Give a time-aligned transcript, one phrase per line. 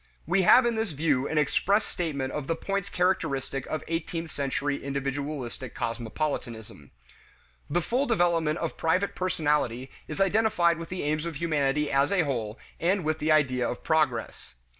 [0.25, 4.31] We have in this view an express statement of the points characteristic of the eighteenth
[4.31, 6.89] century individualistic cosmopolitanism.
[7.69, 12.23] The full development of private personality is identified with the aims of humanity as a
[12.23, 14.55] whole and with the idea of progress.